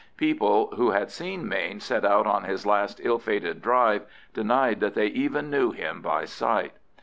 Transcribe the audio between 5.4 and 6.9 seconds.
knew him by sight.